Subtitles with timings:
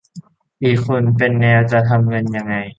[0.63, 2.55] อีกคนเป็นแนว จะทำเงินยังไง